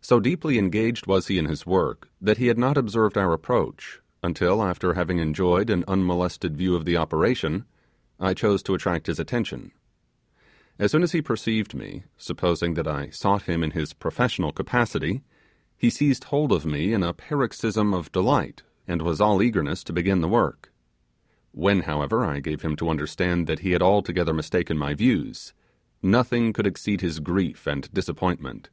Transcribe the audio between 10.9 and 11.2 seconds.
soon as he